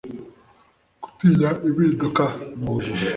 [1.03, 2.23] gutinya impinduka,
[2.59, 3.07] n'ubujiji